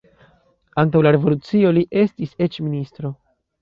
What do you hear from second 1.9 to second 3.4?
estis eĉ ministro.